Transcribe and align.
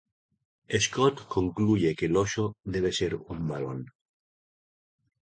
Scott 0.85 1.21
concluye 1.35 1.93
que 2.01 2.07
el 2.07 2.17
oso 2.23 2.49
debe 2.79 2.91
ser 2.91 3.13
un 3.37 3.47
varón. 3.47 3.83